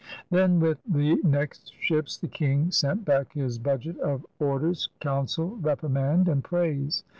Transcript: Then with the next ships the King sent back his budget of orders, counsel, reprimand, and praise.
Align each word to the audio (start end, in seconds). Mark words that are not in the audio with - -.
Then 0.31 0.59
with 0.59 0.79
the 0.89 1.17
next 1.23 1.73
ships 1.79 2.17
the 2.17 2.27
King 2.27 2.71
sent 2.71 3.05
back 3.05 3.33
his 3.33 3.59
budget 3.59 3.99
of 3.99 4.25
orders, 4.39 4.89
counsel, 4.99 5.57
reprimand, 5.61 6.27
and 6.27 6.43
praise. 6.43 7.03